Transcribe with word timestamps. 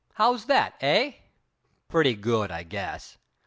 How's 0.15 0.45
that, 0.45 0.73
eh?" 0.81 1.11
"Pretty 1.87 2.15
good, 2.15 2.49
I 2.49 2.63
guess. 2.63 3.19